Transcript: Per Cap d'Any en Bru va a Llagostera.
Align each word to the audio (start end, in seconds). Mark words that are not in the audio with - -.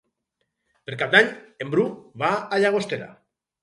Per 0.87 0.97
Cap 1.03 1.13
d'Any 1.17 1.31
en 1.67 1.77
Bru 1.77 1.87
va 2.25 2.35
a 2.43 2.63
Llagostera. 2.67 3.17